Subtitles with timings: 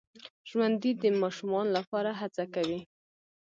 [0.49, 2.79] ژوندي د ماشومانو لپاره هڅه کوي